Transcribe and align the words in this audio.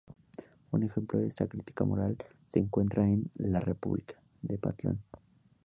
Un 0.71 0.81
ejemplo 0.81 1.19
de 1.19 1.27
esta 1.27 1.45
crítica 1.45 1.83
moral 1.83 2.17
se 2.47 2.57
encuentra 2.57 3.03
en 3.05 3.29
"La 3.35 3.59
República" 3.59 4.19
de 4.41 4.57
Platón. 4.57 5.03